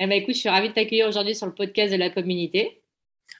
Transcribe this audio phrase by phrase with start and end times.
[0.00, 2.82] Eh ben, écoute, je suis ravie de t'accueillir aujourd'hui sur le podcast de la communauté.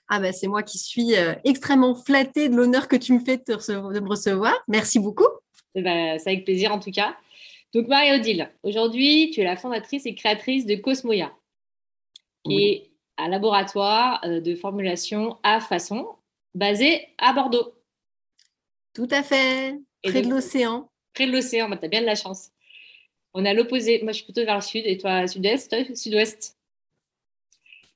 [0.08, 3.36] Ah ben, c'est moi qui suis euh, extrêmement flattée de l'honneur que tu me fais
[3.36, 4.54] de, me recevoir.
[4.66, 5.28] Merci beaucoup.
[5.74, 7.16] Eh ben, c'est avec plaisir en tout cas.
[7.74, 11.32] Donc Marie-Odile, aujourd'hui, tu es la fondatrice et créatrice de Cosmoya,
[12.44, 16.08] qui est un laboratoire euh, de formulation à façon
[16.54, 17.74] basé à Bordeaux.
[18.94, 20.90] Tout à fait, près de l'océan.
[21.14, 22.50] Près de l'océan, bah, tu as bien de la chance.
[23.38, 24.00] On est à l'opposé.
[24.02, 26.56] Moi, je suis plutôt vers le sud et toi, sud-est, toi, sud-ouest.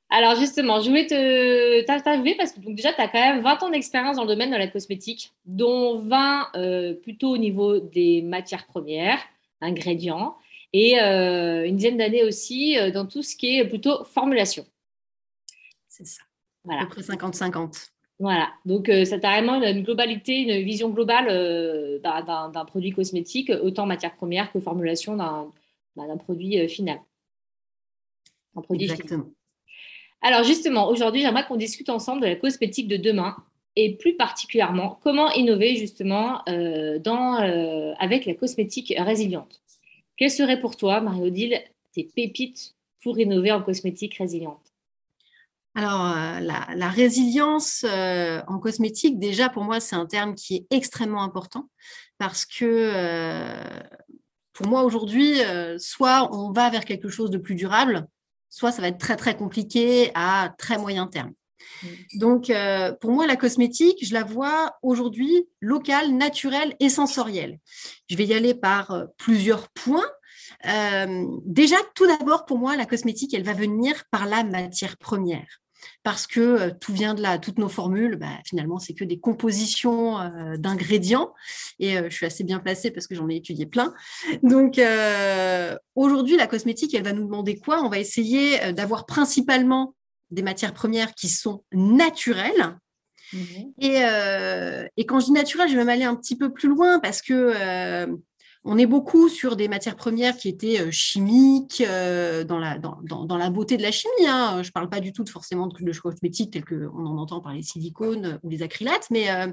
[0.08, 3.62] Alors, justement, je voulais te t'interviewer parce que donc, déjà, tu as quand même 20
[3.64, 8.22] ans d'expérience dans le domaine de la cosmétique, dont 20 euh, plutôt au niveau des
[8.22, 9.18] matières premières,
[9.60, 10.36] ingrédients,
[10.72, 14.64] et euh, une dizaine d'années aussi euh, dans tout ce qui est plutôt formulation.
[15.88, 16.22] C'est ça.
[16.62, 16.82] Voilà.
[16.82, 17.88] À peu près 50-50.
[18.22, 23.50] Voilà, donc euh, ça t'a vraiment une, globalité, une vision globale euh, d'un produit cosmétique,
[23.50, 25.50] autant matière première que formulation d'un
[25.96, 27.00] bah, produit euh, final.
[28.54, 29.24] Un produit Exactement.
[30.20, 33.34] Alors justement, aujourd'hui, j'aimerais qu'on discute ensemble de la cosmétique de demain
[33.74, 39.62] et plus particulièrement comment innover justement dans, avec la cosmétique résiliente.
[40.16, 41.60] Quelles seraient pour toi, Marie-Odile,
[41.92, 44.71] tes pépites pour innover en cosmétique résiliente?
[45.74, 50.66] Alors, euh, la, résilience euh, en cosmétique, déjà pour moi, c'est un terme qui est
[50.70, 51.70] extrêmement important
[52.18, 53.80] parce que euh,
[54.52, 55.38] pour moi aujourd'hui,
[55.78, 58.06] soit on va vers quelque chose de plus durable,
[58.50, 61.32] soit ça va être très très compliqué à très moyen terme.
[61.82, 61.88] Mmh.
[62.18, 62.52] Donc,
[63.00, 67.58] pour moi, la cosmétique, je la vois aujourd'hui locale, naturelle et sensorielle.
[68.10, 70.10] Je vais y aller par plusieurs points.
[71.46, 75.61] déjà, tout d'abord, pour moi, la cosmétique, elle va venir par la matière première
[76.02, 77.38] parce que euh, tout vient de là.
[77.38, 81.32] Toutes nos formules, bah, finalement, c'est que des compositions euh, d'ingrédients.
[81.78, 83.94] Et euh, je suis assez bien placée parce que j'en ai étudié plein.
[84.42, 84.80] Donc,
[85.94, 87.82] aujourd'hui, la cosmétique, elle va nous demander quoi?
[87.82, 89.94] On va essayer d'avoir principalement
[90.30, 92.78] des matières premières qui sont naturelles.
[93.32, 93.38] Mmh
[93.78, 94.02] et,
[94.96, 97.22] et, quand je dis naturel, je vais même aller un petit peu plus loin parce
[97.22, 98.06] que
[98.64, 103.76] on est beaucoup sur des matières premières qui étaient euh, chimiques, euh, dans, la, beauté
[103.76, 104.26] de la chimie.
[104.26, 104.62] Hein.
[104.62, 107.54] Je ne parle pas du tout forcément de, de cosmétiques tels qu'on en entend par
[107.54, 109.48] les silicones ou les acrylates, mais, euh,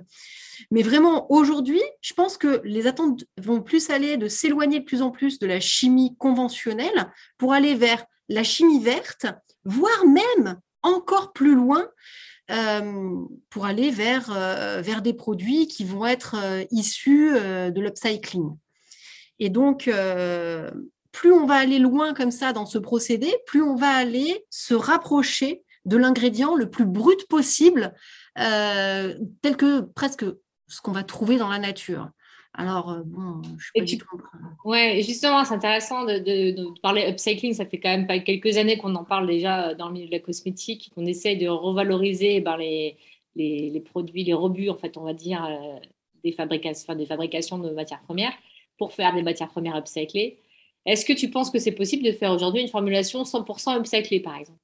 [0.71, 5.09] vraiment aujourd'hui, je pense que les attentes vont plus aller de s'éloigner de plus en
[5.09, 9.25] plus de la chimie conventionnelle pour aller vers la chimie verte,
[9.63, 11.87] voire même encore plus loin
[13.49, 16.35] pour aller vers des produits qui vont être
[16.71, 18.55] issus de l'upcycling.
[19.39, 20.69] Et donc, euh,
[21.11, 24.73] plus on va aller loin comme ça dans ce procédé, plus on va aller se
[24.73, 27.95] rapprocher de l'ingrédient le plus brut possible,
[28.37, 30.25] euh, tel que presque
[30.67, 32.09] ce qu'on va trouver dans la nature.
[32.53, 34.21] Alors, euh, bon, je suis pas du tout.
[34.65, 37.53] Ouais, justement, c'est intéressant de, parler upcycling.
[37.53, 40.11] Ça fait quand même pas quelques années qu'on en parle déjà dans le milieu de
[40.11, 42.97] la cosmétique, qu'on essaye de revaloriser ben, les,
[43.35, 45.47] les, produits, les rebuts, en fait, on va dire,
[46.23, 48.33] des, fabrications, des fabrications de matières premières
[48.79, 50.39] pour faire des matières premières upcyclées.
[50.85, 54.37] Est-ce que tu penses que c'est possible de faire aujourd'hui une formulation 100% upcyclée, par
[54.37, 54.59] exemple?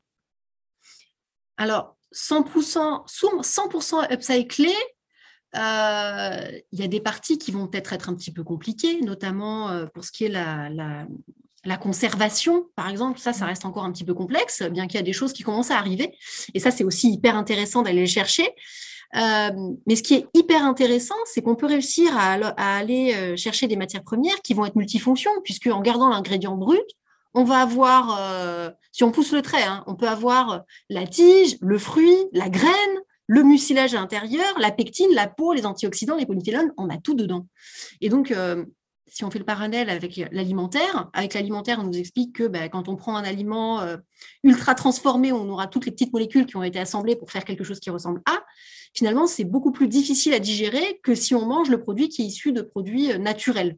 [1.58, 3.04] Alors, 100%,
[3.44, 4.74] 100 upcyclé,
[5.56, 9.70] euh, il y a des parties qui vont peut-être être un petit peu compliquées, notamment
[9.70, 13.20] euh, pour ce qui est la, la, conservation, par exemple.
[13.20, 15.44] Ça, ça reste encore un petit peu complexe, bien qu'il y a des choses qui
[15.44, 16.18] commencent à arriver.
[16.54, 18.48] Et ça, c'est aussi hyper intéressant d'aller chercher.
[19.16, 19.52] Euh,
[19.88, 23.76] mais ce qui est hyper intéressant, c'est qu'on peut réussir à, aller euh, chercher des
[23.76, 26.86] matières premières qui vont être multifonctions, puisque en gardant l'ingrédient brut,
[27.34, 31.58] on va avoir, euh, si on pousse le trait, hein, on peut avoir la tige,
[31.62, 32.74] le fruit, la graine,
[33.28, 37.16] le mucilage à l'intérieur, la pectine, la peau, les antioxydants, les polyphénols, on a tout
[37.16, 37.48] dedans.
[38.00, 38.34] Et donc,
[39.08, 42.90] si on fait le parallèle avec l'alimentaire, avec l'alimentaire, on nous explique que bah, quand
[42.90, 43.82] on prend un aliment
[44.44, 47.64] ultra transformé, on aura toutes les petites molécules qui ont été assemblées pour faire quelque
[47.64, 48.44] chose qui ressemble à
[48.96, 52.26] finalement, c'est beaucoup plus difficile à digérer que si on mange le produit qui est
[52.26, 53.78] issu de produits euh, naturels.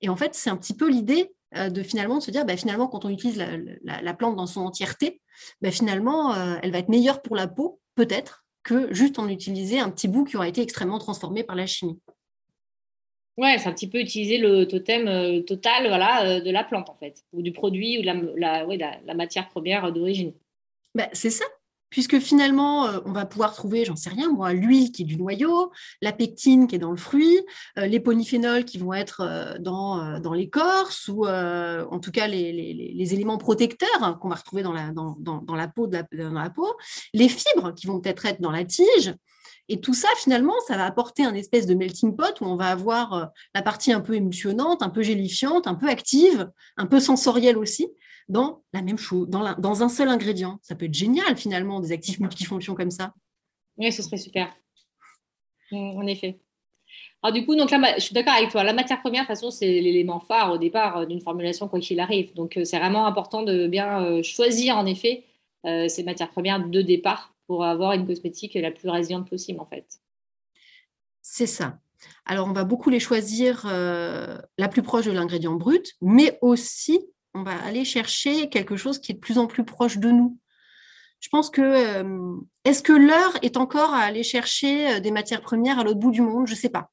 [0.00, 2.56] Et en fait, c'est un petit peu l'idée euh, de finalement de se dire, bah,
[2.56, 3.42] finalement, quand on utilise
[3.82, 5.20] la, plante dans son entièreté,
[5.60, 9.80] bah, finalement, euh, elle va être meilleure pour la peau, peut-être, que juste en utiliser
[9.80, 12.00] un petit bout qui aura été extrêmement transformé par la chimie.
[13.36, 17.24] Ouais, c'est un petit peu utiliser le totem total voilà, de la plante, en fait,
[17.32, 20.32] ou du produit, ou la, la, matière première d'origine.
[20.94, 21.44] bah, C'est ça
[21.94, 25.16] puisque finalement, euh, on va pouvoir trouver, j'en sais rien, moi, l'huile qui est du
[25.16, 25.70] noyau,
[26.02, 27.38] la pectine qui est dans le fruit,
[27.78, 33.14] euh, les polyphénols qui vont être euh, dans, dans l'écorce, ou en tout cas les,
[33.14, 36.76] éléments protecteurs hein, qu'on va retrouver dans la, dans, dans, la peau de la peau,
[37.12, 39.14] les fibres qui vont peut-être être dans la tige.
[39.68, 42.66] Et tout ça, finalement, ça va apporter un espèce de melting pot où on va
[42.66, 47.56] avoir la partie un peu émulsionnante, un peu gélifiante, un peu active, un peu sensorielle
[47.56, 47.88] aussi,
[48.28, 50.58] dans la même chose, dans, un seul ingrédient.
[50.62, 53.14] Ça peut être génial finalement, des actifs multifonctions comme ça.
[53.76, 54.54] Oui, ce serait super.
[55.70, 56.38] Mm, en effet.
[57.22, 58.64] Alors du coup, donc là, je suis d'accord avec toi.
[58.64, 61.80] La matière première, de toute façon, c'est l'élément phare au départ euh, d'une formulation, quoi
[61.80, 62.34] qu'il arrive.
[62.34, 65.24] Donc euh, c'est vraiment important de bien euh, choisir, en effet,
[65.88, 69.86] ces matières premières de départ pour avoir une cosmétique la plus résiliente possible, en fait.
[71.22, 71.78] C'est ça.
[72.26, 77.00] Alors, on va beaucoup les choisir la plus proche de l'ingrédient brut, mais aussi
[77.34, 80.38] on va aller chercher quelque chose qui est de plus en plus proche de nous.
[81.20, 85.40] Je pense que euh, est-ce que l'heure est encore à aller chercher euh, des matières
[85.40, 86.46] premières à l'autre bout du monde?
[86.46, 86.90] Je ne sais pas.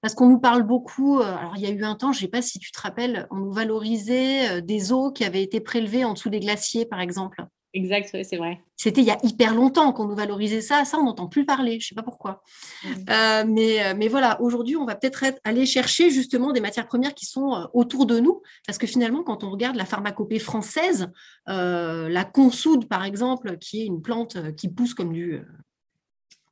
[0.00, 1.20] Parce qu'on nous parle beaucoup.
[1.20, 2.80] Euh, alors, il y a eu un temps, je ne sais pas si tu te
[2.80, 7.00] rappelles, on nous valorisait des eaux qui avaient été prélevées en dessous des glaciers, par
[7.00, 7.46] exemple.
[7.76, 8.58] Exact, c'est vrai.
[8.74, 10.86] C'était il y a hyper longtemps qu'on nous valorisait ça.
[10.86, 11.72] Ça, on n'entend plus parler.
[11.72, 12.42] Je ne sais pas pourquoi.
[12.82, 12.88] Mmh.
[13.10, 17.12] Euh, mais, euh, mais voilà, aujourd'hui, on va peut-être aller chercher justement des matières premières
[17.12, 18.40] qui sont euh, autour de nous.
[18.66, 21.10] Parce que finalement, quand on regarde la pharmacopée française,
[21.46, 25.42] la consoude, par exemple, qui est une plante qui pousse comme du,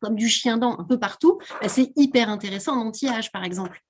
[0.00, 3.82] comme du chien-dent un peu partout, bah, c'est hyper intéressant en anti-âge, par exemple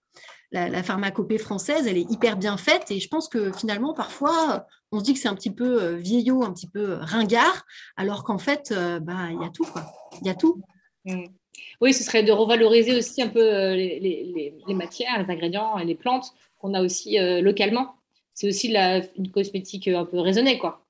[0.55, 5.01] la, pharmacopée française, elle est hyper bien faite et je pense que finalement, parfois, on
[5.01, 7.67] se dit que c'est un petit peu euh, vieillot, un petit peu euh, ringard,
[7.97, 9.67] alors qu'en fait, euh, bah, il y a tout.
[10.21, 10.63] Il y a tout.
[11.05, 11.25] Mmh.
[11.81, 13.43] Oui, ce serait de revaloriser aussi un peu
[13.75, 17.95] les, matières, les ingrédients et les plantes qu'on a aussi localement.
[18.33, 18.75] C'est aussi
[19.17, 20.84] une cosmétique un peu raisonnée, quoi.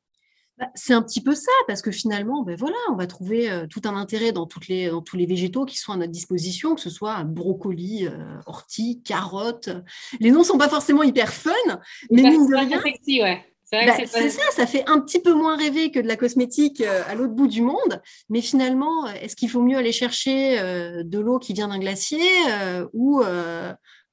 [0.56, 3.66] Bah, c'est un petit peu ça, parce que finalement, ben voilà, on va trouver euh,
[3.66, 6.76] tout un intérêt dans, toutes les, dans tous les végétaux qui sont à notre disposition,
[6.76, 9.70] que ce soit brocoli, euh, ortie, carottes.
[10.20, 11.50] Les noms ne sont pas forcément hyper fun,
[12.12, 12.80] mais mine de rien.
[13.72, 17.02] Bah, c'est ça, ça fait un petit peu moins rêver que de la cosmétique euh,
[17.08, 18.00] à l'autre bout du monde.
[18.28, 20.58] Mais finalement, est-ce qu'il faut mieux aller chercher
[21.02, 22.22] de l'eau qui vient d'un glacier
[22.92, 23.24] ou,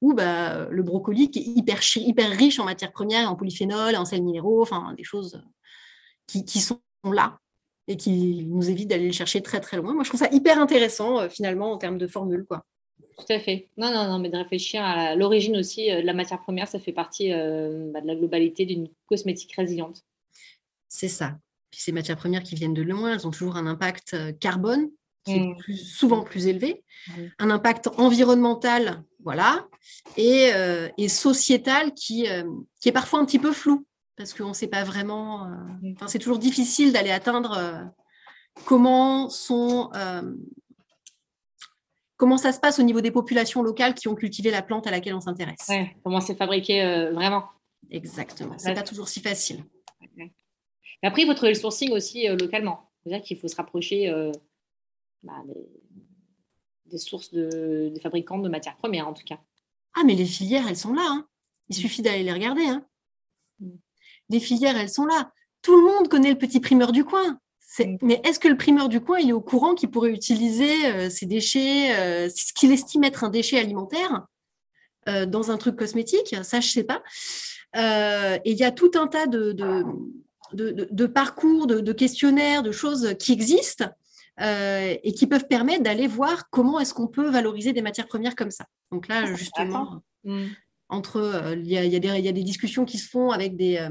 [0.00, 4.04] ou bah, le brocoli qui est hyper, hyper riche en matières premières, en polyphénol, en
[4.04, 5.40] sels minéraux, enfin des choses
[6.26, 7.38] qui, sont là
[7.88, 9.94] et qui nous évitent d'aller les chercher très très loin.
[9.94, 12.44] Moi, je trouve ça hyper intéressant euh, finalement en termes de formule.
[12.46, 12.64] Quoi.
[13.18, 13.68] Tout à fait.
[13.76, 16.78] Non, non, non, mais de réfléchir à l'origine aussi euh, de la matière première, ça
[16.78, 20.02] fait partie euh, bah, de la globalité d'une cosmétique résiliente.
[20.88, 21.38] C'est ça.
[21.70, 24.90] Puis ces matières premières qui viennent de loin, elles ont toujours un impact carbone
[25.24, 27.12] qui est plus, souvent plus élevé, mmh.
[27.38, 29.68] un impact environnemental, voilà,
[30.16, 30.50] et,
[30.98, 32.26] et sociétal qui,
[32.80, 33.86] qui est parfois un petit peu flou
[34.16, 35.46] parce qu'on ne sait pas vraiment.
[35.46, 37.84] Euh, c'est toujours difficile d'aller atteindre euh,
[38.64, 39.90] comment sont.
[39.94, 40.34] Euh,
[42.16, 44.90] comment ça se passe au niveau des populations locales qui ont cultivé la plante à
[44.90, 45.68] laquelle on s'intéresse.
[46.04, 47.46] comment c'est fabriqué vraiment.
[47.90, 48.54] Exactement.
[48.58, 49.64] C'est n'est pas toujours si facile.
[51.02, 52.90] après, il faut trouver le sourcing aussi localement.
[53.02, 54.08] C'est-à-dire qu'il faut se rapprocher
[55.24, 55.42] bah,
[56.86, 59.40] des, sources de, des fabricants de matières premières, en tout cas.
[59.94, 61.04] Ah, mais les filières, elles sont là.
[61.04, 61.26] Hein.
[61.70, 61.80] Il mm.
[61.80, 62.66] suffit d'aller les regarder.
[62.66, 62.86] Hein.
[64.32, 65.30] Les filières, elles sont là.
[65.62, 67.38] Tout le monde connaît le petit primeur du coin.
[67.78, 67.96] Mm.
[68.02, 71.10] Mais est-ce que le primeur du coin il est au courant qu'il pourrait utiliser euh,
[71.10, 74.26] ces déchets, euh, ce qu'il estime être un déchet alimentaire
[75.08, 76.34] euh, dans un truc cosmétique?
[76.42, 77.02] Ça, je ne sais pas.
[77.74, 79.52] et il y a tout un tas de,
[80.52, 83.86] de, parcours, de, questionnaires, de choses qui existent
[84.38, 88.50] et qui peuvent permettre d'aller voir comment est-ce qu'on peut valoriser des matières premières comme
[88.50, 88.66] ça.
[88.90, 90.02] Donc là, justement,
[90.88, 93.90] entre, euh, il y, a, des discussions qui se font avec des, euh,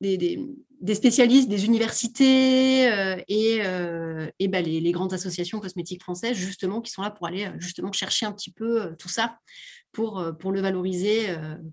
[0.00, 3.60] des, spécialistes, des universités euh, et,
[4.38, 8.26] et bah, les, grandes associations cosmétiques françaises, justement, qui sont là pour aller justement chercher
[8.26, 9.38] un petit peu tout ça
[9.92, 11.26] pour, pour le valoriser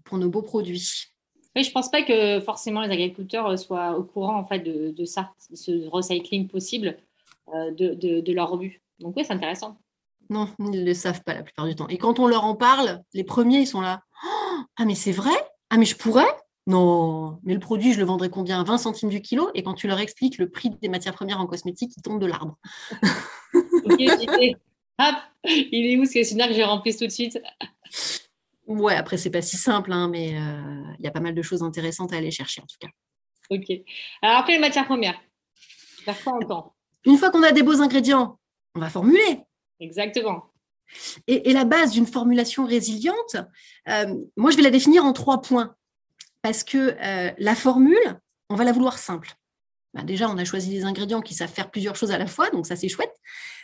[0.03, 1.12] pour nos beaux produits.
[1.55, 5.05] Oui, je ne pense pas que forcément les agriculteurs soient au courant en fait de,
[5.05, 6.98] ça, ce recycling possible
[7.53, 8.81] de, de, de leur rebut.
[9.00, 9.77] Donc oui, c'est intéressant.
[10.29, 11.88] Non, ils ne le savent pas la plupart du temps.
[11.88, 14.01] Et quand on leur en parle, les premiers, ils sont là.
[14.77, 15.36] Ah, mais c'est vrai?
[15.70, 16.27] Ah, mais je pourrais?
[16.67, 18.63] Non, mais le produit, je le vendrais combien?
[18.63, 19.51] 20 centimes du kilo?
[19.53, 22.25] Et quand tu leur expliques le prix des matières premières en cosmétique, ils tombent de
[22.25, 22.58] l'arbre.
[23.53, 24.01] ok,
[24.98, 27.38] Hop, il est où ce questionnaire que j'ai rempli tout de suite?
[28.65, 31.41] Ouais, après, c'est pas si simple, hein, mais euh, il y a pas mal de
[31.41, 32.88] choses intéressantes à aller chercher en tout cas.
[33.50, 33.65] Ok.
[34.22, 35.20] Alors après, les matières premières.
[36.05, 36.74] Quoi
[37.05, 38.39] Une fois qu'on a des beaux ingrédients,
[38.74, 39.39] on va formuler.
[39.79, 40.46] Exactement.
[41.27, 43.38] Et, la base d'une formulation résiliente,
[43.89, 45.75] euh, moi, je vais la définir en trois points.
[46.42, 49.34] Parce que euh, la formule, on va la vouloir simple.
[49.94, 52.50] bah, déjà, on a choisi des ingrédients qui savent faire plusieurs choses à la fois,
[52.51, 53.13] donc ça c'est chouette.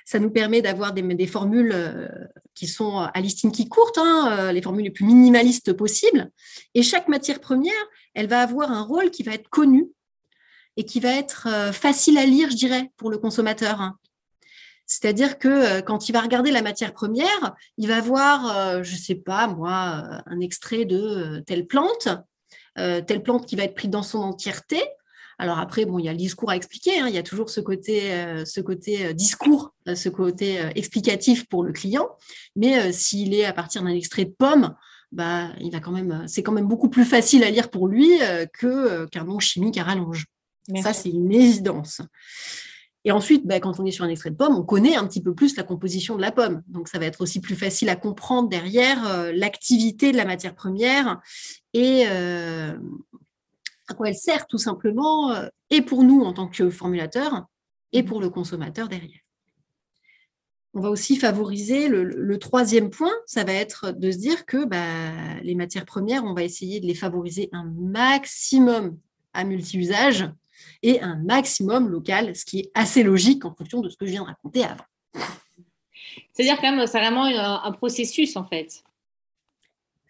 [0.03, 2.07] Ça nous permet d'avoir des, formules euh,
[2.55, 6.31] qui sont à listine qui courte, hein, les formules les plus minimalistes possibles.
[6.73, 7.73] Et chaque matière première,
[8.15, 9.87] elle va avoir un rôle qui va être connu
[10.75, 13.93] et qui va être facile à lire, je dirais, pour le consommateur.
[14.91, 19.15] C'est-à-dire que quand il va regarder la matière première, il va voir, je ne sais
[19.15, 22.09] pas moi, un extrait de telle plante,
[22.75, 24.81] telle plante qui va être prise dans son entièreté.
[25.41, 27.07] Alors après, bon, il y a le discours à expliquer, hein.
[27.07, 31.47] il y a toujours ce côté, euh, ce côté euh, discours, euh, ce côté explicatif
[31.47, 32.07] pour le client.
[32.55, 34.75] Mais s'il est à partir d'un extrait de pomme,
[35.11, 38.19] bah, il va quand même, c'est quand même beaucoup plus facile à lire pour lui
[38.53, 40.25] que qu'un nom chimique à rallonge.
[40.83, 42.01] Ça, c'est une évidence.
[43.03, 45.21] Et ensuite, bah, quand on est sur un extrait de pomme, on connaît un petit
[45.21, 46.61] peu plus la composition de la pomme.
[46.67, 51.19] Donc, ça va être aussi plus facile à comprendre derrière l'activité de la matière première
[51.73, 52.05] et,
[53.91, 57.45] à quoi elle sert tout simplement, euh, et pour nous en tant que formulateur,
[57.91, 59.19] et pour le consommateur derrière.
[60.73, 65.41] On va aussi favoriser le, troisième point, ça va être de se dire que bah,
[65.43, 68.97] les matières premières, on va essayer de les favoriser un maximum
[69.33, 70.29] à multi-usage
[70.83, 74.11] et un maximum local, ce qui est assez logique en fonction de ce que je
[74.11, 74.85] viens de raconter avant.
[76.33, 78.83] C'est-à-dire quand même, c'est vraiment un processus en fait.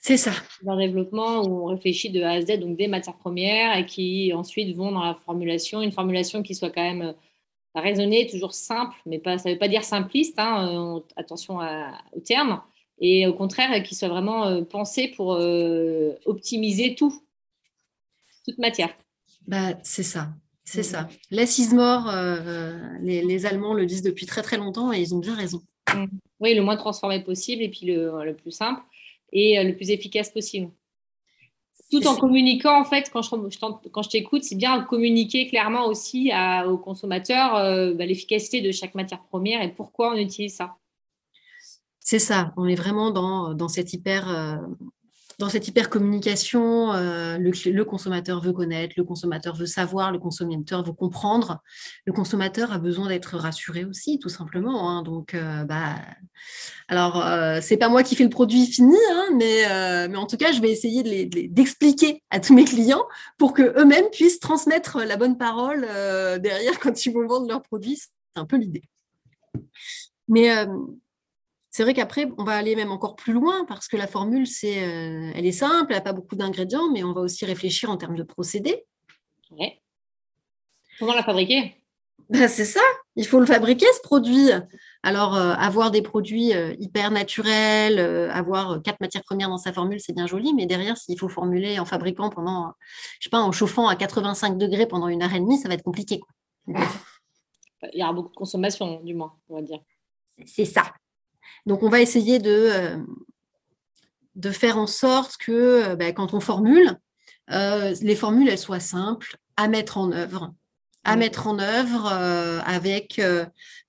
[0.01, 0.31] C'est ça.
[0.65, 4.34] Un développement où on réfléchit de A à Z, donc des matières premières, et qui
[4.34, 7.13] ensuite vont dans la formulation, une formulation qui soit quand même euh,
[7.75, 11.60] raisonnée, toujours simple, mais pas, ça ne veut pas dire simpliste, hein, euh, attention
[12.13, 12.62] au terme,
[12.98, 15.39] et au contraire, qui soit vraiment euh, pensée pour
[16.25, 17.13] optimiser tout,
[18.43, 18.96] toute matière.
[19.48, 20.29] Bah, c'est ça.
[20.63, 21.10] C'est ça.
[21.32, 22.10] L'assise mort,
[23.01, 25.62] les, Allemands le disent depuis très très longtemps et ils ont bien raison.
[25.94, 26.06] Mmh.
[26.39, 28.82] Oui, le moins transformé possible et puis le plus simple
[29.32, 30.72] et euh, le plus efficace possible.
[31.89, 33.60] Tout en communiquant, en fait, quand je,
[33.91, 38.72] quand je t'écoute, c'est bien communiquer clairement aussi à, aux consommateurs euh, bah, l'efficacité de
[38.72, 40.77] chaque matière première et pourquoi on utilise ça.
[42.00, 44.56] C'est ça, on est vraiment dans, dans cette hyper, euh,
[45.41, 50.83] dans cette hyper communication, euh, le, consommateur veut connaître, le consommateur veut savoir, le consommateur
[50.83, 51.63] veut comprendre.
[52.05, 54.88] Le consommateur a besoin d'être rassuré aussi, tout simplement.
[54.91, 55.01] Hein.
[55.01, 55.95] Donc, euh, bah,
[56.88, 60.38] alors, euh, c'est pas moi qui fais le produit fini, hein, mais, mais en tout
[60.38, 63.05] cas, je vais essayer d'expliquer à tous mes clients
[63.39, 65.81] pour que eux-mêmes puissent transmettre la bonne parole
[66.39, 67.98] derrière quand ils vont vendre leurs produits.
[67.98, 68.83] C'est un peu l'idée.
[70.27, 70.67] Mais
[71.71, 74.83] c'est vrai qu'après, on va aller même encore plus loin parce que la formule, c'est,
[74.83, 77.95] euh, elle est simple, elle n'a pas beaucoup d'ingrédients, mais on va aussi réfléchir en
[77.95, 78.85] termes de procédés.
[80.99, 81.77] Comment la fabriquer?
[82.29, 82.81] Ben, C'est ça,
[83.15, 84.49] il faut le fabriquer ce produit.
[85.01, 87.99] Alors, euh, avoir des produits euh, hyper naturels,
[88.31, 91.79] avoir quatre matières premières dans sa formule, c'est bien joli, mais derrière, s'il faut formuler
[91.79, 92.73] en fabriquant pendant,
[93.19, 95.75] je sais pas, en chauffant à 85 degrés pendant une heure et demie, ça va
[95.75, 96.19] être compliqué.
[96.67, 99.79] Il y aura beaucoup de consommation, du moins, on va dire.
[100.45, 100.83] C'est ça.
[101.65, 102.98] Donc, on va essayer de, euh,
[104.36, 106.98] de faire en sorte que euh, bah, quand on formule,
[107.51, 110.53] euh, les formules elles soient simples à mettre en œuvre,
[111.03, 113.22] à mettre en œuvre avec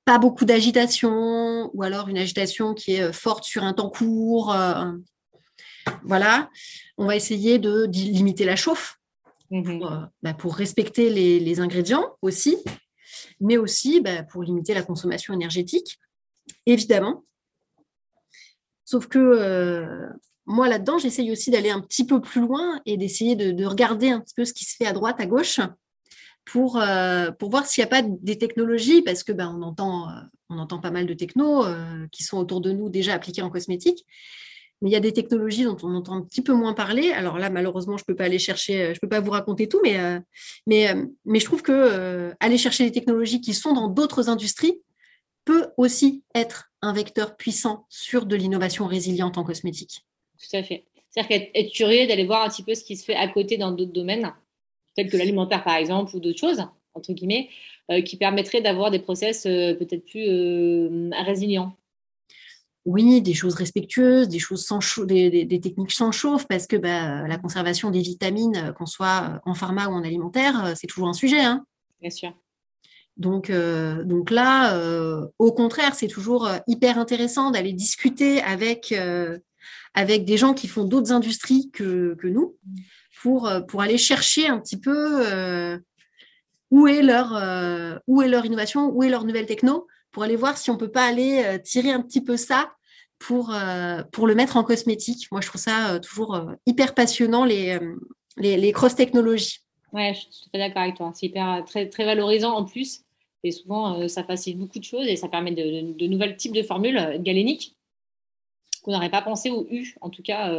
[0.04, 4.54] pas beaucoup d'agitation ou alors une agitation qui est forte sur un temps court.
[6.02, 6.50] voilà,
[6.98, 8.98] on va essayer de, limiter la chauffe
[9.50, 9.78] mmh
[10.22, 12.56] bah, pour, respecter les, ingrédients aussi,
[13.40, 16.00] mais aussi bah, pour limiter la consommation énergétique,
[16.66, 17.24] évidemment.
[18.92, 20.06] Sauf que euh,
[20.44, 24.20] moi, là-dedans, j'essaye aussi d'aller un petit peu plus loin et d'essayer de, regarder un
[24.20, 25.60] petit peu ce qui se fait à droite, à gauche,
[26.44, 30.78] pour, euh, voir s'il n'y a pas des technologies, parce que ben, euh, on entend
[30.78, 31.64] pas mal de technos
[32.10, 34.04] qui sont autour de nous déjà appliqués en cosmétique.
[34.82, 37.12] Mais il y a des technologies dont on entend un petit peu moins parler.
[37.12, 39.80] Alors là, malheureusement, je ne peux pas aller chercher, je peux pas vous raconter tout,
[39.82, 40.20] mais,
[40.68, 44.82] je trouve que aller chercher des technologies qui sont dans d'autres industries
[45.44, 50.04] peut aussi être un vecteur puissant sur de l'innovation résiliente en cosmétique.
[50.38, 50.84] Tout à fait.
[51.10, 53.70] C'est-à-dire qu'être curieux d'aller voir un petit peu ce qui se fait à côté dans
[53.70, 54.32] d'autres domaines,
[54.94, 57.48] tels que l'alimentaire par exemple, ou d'autres choses, entre guillemets,
[57.90, 61.76] euh, qui permettraient d'avoir des process euh, peut-être plus euh, résilients.
[62.84, 67.38] Oui, des choses respectueuses, des choses sans des, techniques sans chauffe, parce que bah, la
[67.38, 71.40] conservation des vitamines, qu'on soit en pharma ou en alimentaire, c'est toujours un sujet.
[71.40, 71.64] Hein.
[72.00, 72.32] Bien sûr.
[73.16, 78.94] Donc, euh, donc là, euh, au contraire, c'est toujours euh, hyper intéressant d'aller discuter avec,
[79.96, 82.56] des gens qui font d'autres industries que, nous
[83.20, 83.48] pour,
[83.80, 85.78] aller chercher un petit peu
[86.70, 88.02] où, est leur,
[88.44, 91.60] innovation, où est leur nouvelle techno, pour aller voir si on ne peut pas aller
[91.62, 92.72] tirer un petit peu ça
[93.18, 95.28] pour, le mettre en cosmétique.
[95.30, 99.61] Moi, je trouve ça toujours hyper passionnant, les cross-technologies.
[99.92, 101.12] Ouais, je suis tout à fait d'accord avec toi.
[101.14, 103.02] C'est hyper très, très valorisant en plus.
[103.44, 106.62] Et souvent, ça facilite beaucoup de choses et ça permet de, de, nouvelles types de
[106.62, 107.76] formules galéniques
[108.82, 110.54] qu'on n'aurait pas pensé ou eu, en tout cas,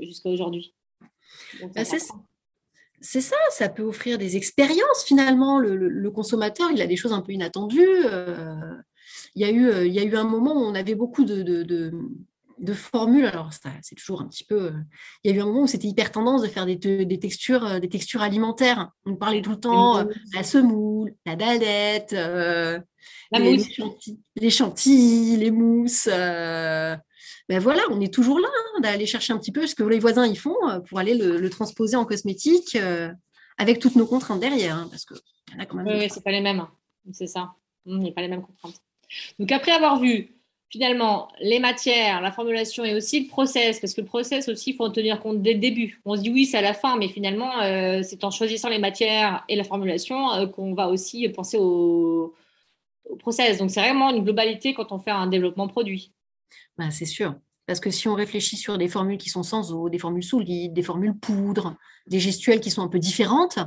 [0.00, 0.74] jusqu'à aujourd'hui.
[1.74, 5.60] Bah, c'est ça, ça peut offrir des expériences finalement.
[5.60, 8.04] Le, consommateur, il a des choses un peu inattendues.
[9.36, 11.42] il, y a eu, il y a eu un moment où on avait beaucoup de,
[11.42, 11.92] de
[12.72, 13.26] formules.
[13.26, 13.50] Alors,
[13.82, 14.66] c'est toujours un petit peu.
[14.66, 14.72] Euh,
[15.22, 17.64] il y a eu un moment où c'était hyper tendance de faire des, des, textures,
[17.64, 18.90] euh, des textures alimentaires.
[19.04, 22.82] On parlait tout le temps euh, la semoule, la dalette, la
[23.32, 26.06] les, chantilly, les, chantilly, les mousses.
[26.06, 27.00] ben
[27.58, 30.26] voilà, on est toujours là hein, d'aller chercher un petit peu ce que les voisins
[30.26, 30.56] y font
[30.88, 32.78] pour aller le, transposer en cosmétique
[33.58, 34.76] avec toutes nos contraintes derrière.
[34.76, 35.86] Hein, parce que y en a quand même.
[35.86, 36.60] Oui, c'est pas les mêmes.
[36.60, 36.70] Hein.
[37.12, 37.52] C'est ça.
[37.86, 38.80] Il n'y a pas les mêmes contraintes.
[39.38, 40.33] Donc, après avoir vu
[40.74, 44.76] finalement, les matières, la formulation et aussi le process, parce que le process aussi, il
[44.76, 46.00] faut en tenir compte dès le début.
[46.04, 48.80] On se dit oui, c'est à la fin, mais finalement, euh, c'est en choisissant les
[48.80, 52.34] matières et la formulation euh, qu'on va aussi penser au,
[53.20, 53.58] process.
[53.58, 56.12] Donc, c'est vraiment une globalité quand on fait un développement produit.
[56.76, 57.36] Ben, c'est sûr.
[57.66, 60.72] Parce que si on réfléchit sur des formules qui sont sans eau, des formules solides,
[60.72, 61.76] des formules poudre,
[62.08, 63.60] des gestuelles qui sont un peu différentes,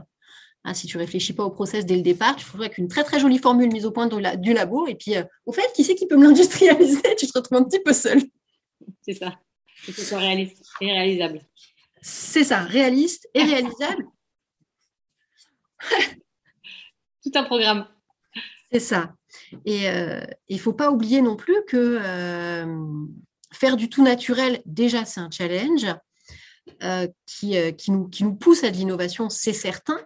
[0.69, 3.21] ah, si tu réfléchis pas au process dès le départ, tu ferais qu'une très très
[3.21, 4.86] jolie formule mise au point du labo.
[4.86, 7.01] Et puis, euh, au fait, qui c'est qui peut me l'industrialiser?
[7.17, 8.21] Tu te retrouves un petit peu seul.
[9.01, 9.39] C'est ça.
[9.86, 11.41] Que ce soit réaliste et réalisable.
[12.01, 14.07] C'est ça, réaliste et réalisable.
[17.24, 17.88] Tout un programme.
[18.69, 19.13] C'est ça.
[19.63, 20.19] Et euh,
[20.50, 23.05] il ne faut pas oublier non plus que euh,
[23.53, 25.86] faire du tout naturel, déjà, c'est un challenge.
[27.25, 29.97] qui, qui, nous, qui nous pousse à de l'innovation, c'est certain,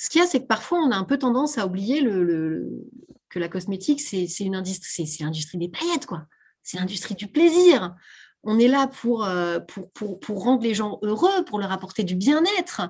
[0.00, 3.38] ce qu'il y a, c'est que parfois, on a un peu tendance à oublier que
[3.40, 6.24] la cosmétique, c'est l'industrie des paillettes, quoi.
[6.62, 7.96] C'est l'industrie du plaisir.
[8.44, 12.82] On est là euh, pour, rendre les gens heureux, pour leur apporter du bien-être.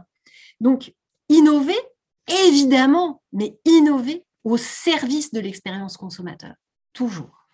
[0.61, 0.93] Donc,
[1.31, 1.79] innover,
[2.47, 6.57] évidemment, mais innover au service de l'expérience consommateur,
[6.93, 7.49] toujours.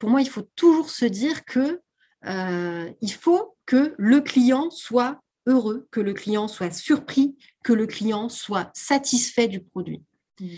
[0.00, 1.80] Pour moi, il faut toujours se dire que
[2.24, 7.86] euh, il faut que le client soit heureux, que le client soit surpris, que le
[7.86, 10.02] client soit satisfait du produit.
[10.40, 10.48] Mm.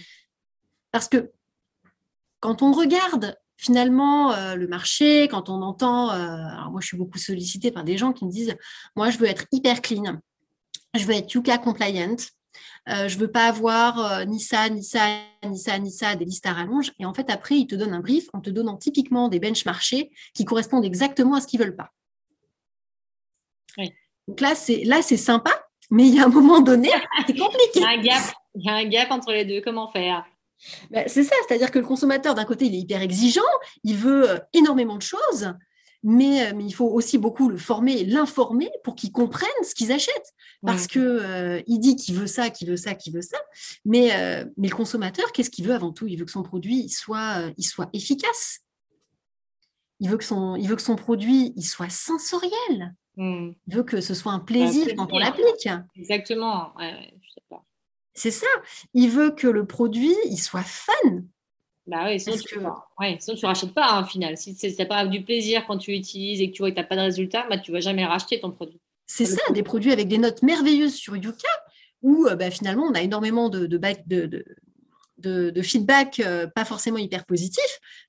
[0.93, 1.33] Parce que
[2.41, 6.97] quand on regarde finalement euh, le marché, quand on entend, euh, alors moi je suis
[6.97, 8.57] beaucoup sollicitée par des gens qui me disent,
[8.97, 10.21] moi je veux être hyper clean,
[10.95, 12.17] je veux être Yuka compliant,
[12.89, 15.07] euh, je veux pas avoir ni ça, ni ça,
[15.45, 16.93] ni ça, ni ça, des listes à rallonge.
[16.99, 19.65] Et en fait, après, ils te donnent un brief en te donnant typiquement des benches
[19.65, 21.93] marchés qui correspondent exactement à ce qu'ils veulent pas.
[24.29, 25.51] Donc là, c'est là, c'est sympa,
[25.91, 26.91] mais il y a un moment donné,
[27.27, 27.71] c'est compliqué.
[27.75, 28.23] il, y a un gap,
[28.55, 29.61] il y a un gap entre les deux.
[29.61, 30.25] Comment faire?
[30.91, 33.43] Ben, C'est ça, c'est-à-dire que le consommateur, d'un côté, il est hyper exigeant,
[33.83, 35.53] il veut euh, énormément de choses,
[36.03, 39.93] mais, euh, mais, il faut aussi beaucoup le former, l'informer pour qu'il comprenne ce qu'ils
[39.93, 40.35] achètent.
[40.65, 43.39] Parce qu'il que euh, il dit qu'il veut ça, qu'il veut ça, qu'il veut ça,
[43.85, 44.11] mais,
[44.57, 46.07] mais le consommateur, qu'est-ce qu'il veut avant tout?
[46.07, 48.61] Il veut que son produit soit, il soit efficace.
[50.01, 52.95] Il veut que son, il veut que son produit il soit sensoriel.
[53.17, 53.53] Hmm.
[53.69, 55.69] Il veut que ce soit un plaisir, quand on l'applique.
[55.97, 56.73] Exactement.
[58.15, 58.47] c'est ça.
[58.93, 60.93] Il veut que le produit il soit fun.
[61.87, 64.39] Bah oui, sinon, tu, ne rachètes pas hein, au final.
[64.39, 66.81] Si tu n'as pas du plaisir quand tu l'utilises et que tu vois que tu
[66.81, 68.81] n'as pas de résultat, bah, tu ne vas jamais racheter ton produit.
[69.07, 71.49] C'est ça, des produits avec des notes merveilleuses sur Yuka,
[72.01, 74.45] où euh, bah, finalement on a énormément de, de, de, de,
[75.63, 77.65] feedback euh, pas forcément hyper positif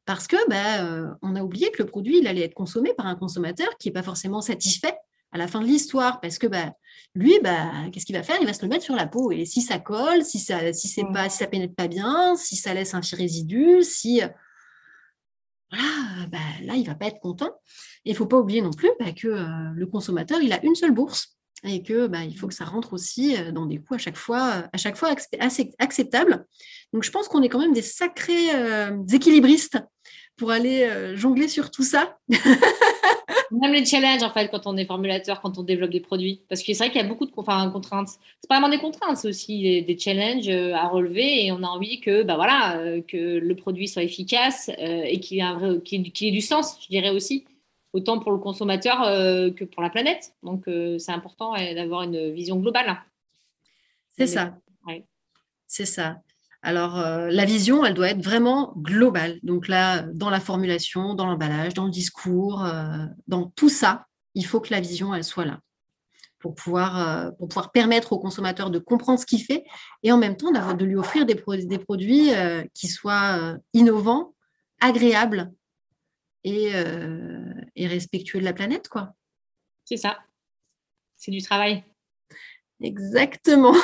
[0.05, 3.05] parce que bah, euh, on a oublié que le produit il allait être consommé par
[3.07, 4.95] un consommateur qui n'est pas forcément satisfait
[5.31, 6.71] à la fin de l'histoire parce que bah,
[7.13, 8.37] lui bah, qu'est-ce qu'il va faire?
[8.41, 9.31] Il va se le mettre sur la peau.
[9.31, 12.55] Et si ça colle si ça si c'est pas si ça pénètre pas bien si
[12.55, 14.27] ça laisse un petit résidu si euh,
[15.71, 17.51] voilà bah, là il va pas être content.
[18.05, 19.27] Et il faut pas oublier non plus bah, que
[19.73, 21.34] le consommateur il a une seule bourse
[21.67, 24.63] et que bah, il faut que ça rentre aussi dans des coûts à chaque fois,
[24.71, 26.45] à chaque fois assez acceptables.
[26.95, 29.77] Donc je pense qu'on est quand même des sacrés euh, équilibristes
[30.37, 32.17] pour aller euh, jongler sur tout ça.
[33.51, 36.61] même les challenges en fait quand on est formulateur, quand on développe des produits, parce
[36.61, 38.07] que c'est vrai qu'il y a beaucoup de enfin, contraintes.
[38.07, 41.67] C'est pas vraiment des contraintes, c'est aussi des, challenges euh, à relever et on a
[41.67, 46.87] envie que bah voilà que le produit soit efficace et qu'il ait, du sens, je
[46.87, 47.45] dirais aussi
[47.95, 50.33] autant pour le consommateur euh, que pour la planète.
[50.43, 52.97] Donc, euh, c'est important d'avoir une vision globale.
[54.17, 54.57] C'est ça.
[55.67, 56.19] C'est ça.
[56.61, 59.39] Alors, euh, la vision, elle doit être vraiment globale.
[59.43, 62.65] Donc là, dans la formulation, dans l'emballage, dans le discours,
[63.27, 64.05] dans tout ça,
[64.35, 65.59] il faut que la vision, elle soit là
[66.39, 69.63] pour pouvoir, pour pouvoir permettre au consommateur de comprendre ce qu'il fait
[70.03, 72.29] et en même temps de lui offrir des, des produits
[72.73, 74.33] qui soient innovants,
[74.79, 75.51] agréables
[76.45, 79.13] euh, et, respectueux de la planète, quoi.
[79.83, 80.19] C'est ça.
[81.17, 81.83] C'est du travail.
[82.81, 83.75] Exactement.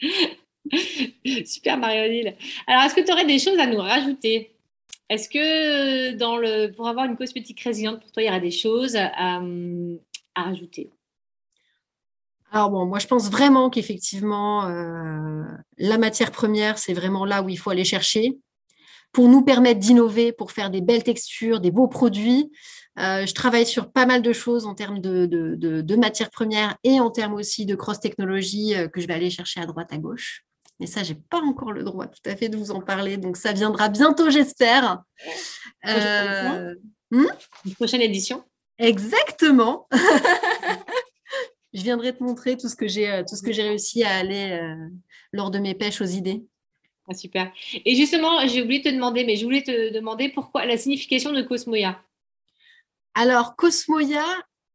[1.44, 2.36] Super Marie-Odile.
[2.66, 4.56] Alors, est-ce que tu aurais des choses à nous rajouter?
[5.08, 8.50] Est-ce que dans le, pour avoir une cosmétique résiliente, pour toi, il y aurait des
[8.50, 9.40] choses à,
[10.34, 10.90] à rajouter?
[12.52, 15.44] Alors bon, moi je pense vraiment qu'effectivement, euh,
[15.78, 18.38] la matière première, c'est vraiment là où il faut aller chercher
[19.12, 22.50] pour nous permettre d'innover, pour faire des belles textures, des beaux produits.
[22.98, 27.00] Euh, je travaille sur pas mal de choses en termes de, de, matières premières et
[27.00, 30.44] en termes aussi de cross-technologie euh, que je vais aller chercher à droite, à gauche.
[30.78, 33.16] Mais ça, j'ai pas encore le droit tout à fait de vous en parler.
[33.16, 35.02] Donc, ça viendra bientôt, j'espère.
[37.12, 37.26] Hmm
[37.66, 38.44] Une prochaine édition?
[38.78, 39.88] Exactement.
[41.72, 44.16] je viendrai te montrer tout ce que j'ai euh, tout ce que j'ai réussi à
[44.16, 44.88] aller euh,
[45.32, 46.44] lors de mes pêches aux idées.
[47.10, 47.52] Ah, super.
[47.84, 51.32] Et justement, j'ai oublié de te demander, mais je voulais te demander pourquoi la signification
[51.32, 52.00] de Cosmoya.
[53.14, 54.24] Alors, Cosmoya,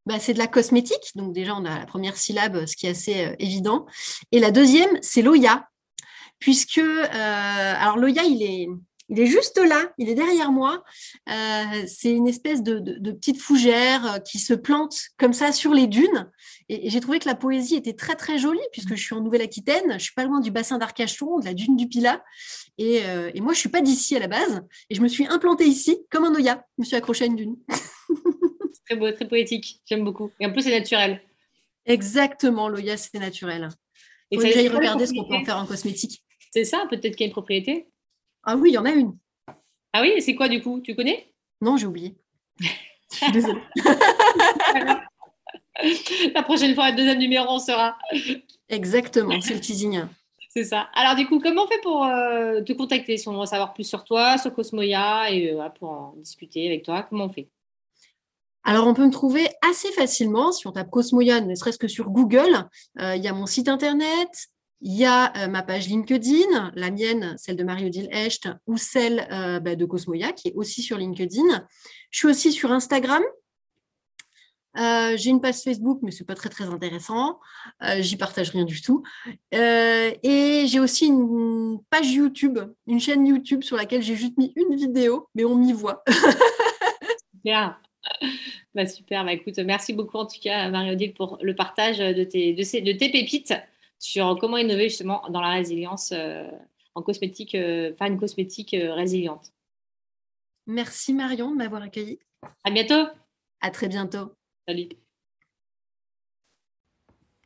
[0.05, 1.15] bah, c'est de la cosmétique.
[1.15, 3.85] Donc déjà, on a la première syllabe, ce qui est assez euh, évident.
[4.33, 5.69] Et la deuxième, c'est l'Oya.
[6.39, 8.67] Puisque, alors l'Oya, il est,
[9.09, 10.83] il est juste là, il est derrière moi.
[11.29, 12.79] Euh, c'est une espèce de,
[13.11, 16.31] petite fougère euh, qui se plante comme ça sur les dunes.
[16.69, 19.93] Et, j'ai trouvé que la poésie était très très jolie puisque je suis en Nouvelle-Aquitaine,
[19.93, 22.23] je suis pas loin du bassin d'Arcachon, de la dune du Pilat.
[22.81, 24.61] Euh, et, moi, je suis pas d'ici à la base.
[24.89, 26.65] Et je me suis implantée ici comme un Oya.
[26.77, 27.57] Je me suis accrochée à une dune.
[28.85, 29.81] très beau, très poétique.
[29.85, 30.31] J'aime beaucoup.
[30.39, 31.21] Et en plus, c'est naturel.
[31.85, 33.69] Exactement, l'Oya, c'est naturel.
[34.31, 36.23] Il faut déjà y regarder ce qu'on peut en faire en cosmétique.
[36.51, 37.87] C'est ça, peut-être qu'il y a une propriété
[38.45, 39.17] ah oui, il y en a une.
[39.93, 40.79] Ah oui, c'est quoi du coup?
[40.81, 41.31] Tu connais?
[41.61, 42.15] Non, j'ai oublié.
[43.11, 43.61] Je suis désolée.
[46.33, 47.97] la prochaine fois, le deuxième numéro, on sera.
[48.69, 50.05] Exactement, c'est le teasing.
[50.49, 50.87] C'est ça.
[50.93, 53.83] Alors du coup, comment on fait pour euh, te contacter si on veut savoir plus
[53.83, 57.49] sur toi, sur Cosmoya et euh, pour en discuter avec toi Comment on fait?
[58.67, 62.09] Alors, on peut me trouver assez facilement si on tape Cosmoya, ne serait-ce que sur
[62.09, 62.67] Google.
[62.99, 64.47] Euh, il y a mon site internet,
[64.81, 69.27] il y a euh, ma page LinkedIn, la mienne, celle de Marie-Odile Hecht, ou celle
[69.31, 71.67] euh, bah, de Cosmoya, qui est aussi sur LinkedIn.
[72.11, 73.23] Je suis aussi sur Instagram.
[74.77, 77.39] Euh, j'ai une page Facebook, mais ce n'est pas très très intéressant.
[77.99, 79.03] J'y partage rien du tout.
[79.53, 84.75] et j'ai aussi une page YouTube, une chaîne YouTube sur laquelle j'ai juste mis une
[84.75, 86.03] vidéo, mais on m'y voit.
[87.33, 87.79] super.
[88.73, 89.23] Bah, super.
[89.23, 93.09] Bah, écoute, merci beaucoup en tout cas, Marie-Odile, pour le partage de tes, de tes
[93.09, 93.53] pépites
[93.99, 96.49] sur comment innover justement dans la résilience euh,
[96.93, 99.51] en cosmétique, euh, enfin une cosmétique euh, résiliente.
[100.67, 102.19] Merci Marion de m'avoir accueilli.
[102.63, 103.07] À bientôt.
[103.61, 104.33] À très bientôt.
[104.67, 104.89] Salut.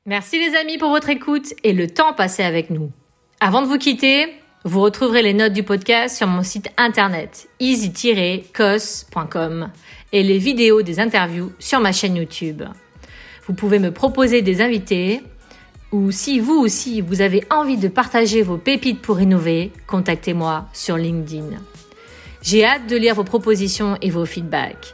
[0.05, 2.91] Merci les amis pour votre écoute et le temps passé avec nous.
[3.39, 4.33] Avant de vous quitter,
[4.65, 8.51] vous retrouverez les notes du podcast sur mon site internet easy-cos.com
[10.11, 12.63] et les vidéos des interviews sur ma chaîne YouTube.
[13.45, 15.21] Vous pouvez me proposer des invités
[15.91, 20.97] ou si vous aussi vous avez envie de partager vos pépites pour innover, contactez-moi sur
[20.97, 21.57] LinkedIn.
[22.41, 24.93] J'ai hâte de lire vos propositions et vos feedbacks.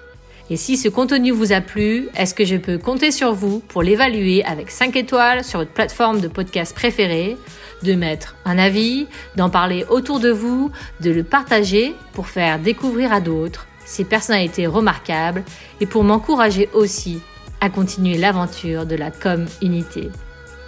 [0.50, 3.82] Et si ce contenu vous a plu, est-ce que je peux compter sur vous pour
[3.82, 7.36] l'évaluer avec 5 étoiles sur votre plateforme de podcast préférée,
[7.84, 13.12] de mettre un avis, d'en parler autour de vous, de le partager pour faire découvrir
[13.12, 15.44] à d'autres ces personnalités remarquables
[15.80, 17.20] et pour m'encourager aussi
[17.62, 20.10] à continuer l'aventure de la com unité.